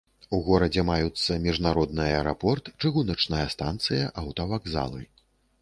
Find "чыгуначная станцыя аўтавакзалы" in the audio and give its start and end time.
2.87-5.01